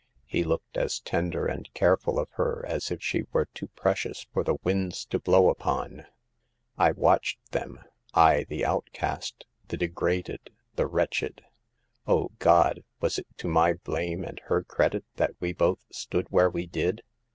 [0.25, 4.43] He looked as tender and careful of her as if she were too precious for
[4.43, 6.07] the winds to blow upon.
[6.75, 11.43] I watched them; I, the outcast, the degraded, the wretched.
[12.07, 12.83] O, God!
[12.99, 17.03] was it to my blame and her credit that we both stood where we did